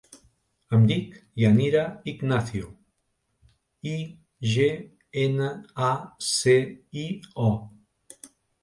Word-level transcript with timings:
Em 0.75 0.85
dic 0.91 1.11
Yanira 1.41 1.83
Ignacio: 2.13 2.71
i, 3.93 3.95
ge, 4.55 4.67
ena, 5.27 5.53
a, 5.91 5.95
ce, 6.35 6.59
i, 7.05 7.09
o. 7.51 7.55